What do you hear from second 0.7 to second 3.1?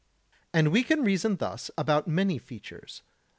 we can reason thus about many features.